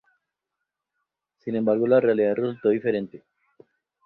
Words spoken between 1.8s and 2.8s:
la realidad resultó